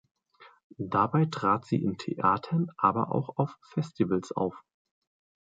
[0.79, 4.65] Dabei trat sie in Theatern aber auch auf Festivals auf.